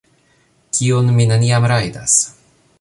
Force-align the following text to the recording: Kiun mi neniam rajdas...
Kiun 0.77 1.13
mi 1.19 1.29
neniam 1.33 1.71
rajdas... 1.73 2.19